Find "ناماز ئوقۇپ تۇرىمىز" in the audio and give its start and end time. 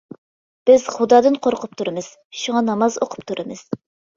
2.71-3.67